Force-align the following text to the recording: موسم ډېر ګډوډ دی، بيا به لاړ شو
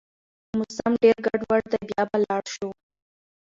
موسم 0.57 0.91
ډېر 1.03 1.15
ګډوډ 1.25 1.63
دی، 1.71 1.81
بيا 1.89 2.03
به 2.09 2.17
لاړ 2.25 2.43
شو 2.53 2.67